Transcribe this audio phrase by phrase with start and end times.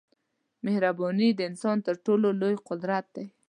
[0.65, 3.25] مهرباني د انسان تر ټولو لوی قوت دی.